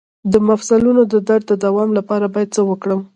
د 0.31 0.33
مفصلونو 0.47 1.01
د 1.11 1.15
درد 1.27 1.45
د 1.49 1.53
دوام 1.65 1.89
لپاره 1.97 2.25
باید 2.33 2.49
څه 2.55 2.61
وکړم؟ 2.69 3.01